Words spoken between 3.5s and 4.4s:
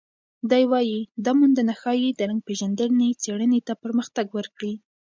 ته پرمختګ